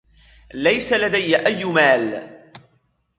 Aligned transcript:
ليس 0.53 0.93
لدي 0.93 1.45
أي 1.47 1.65
مال. 1.65 2.29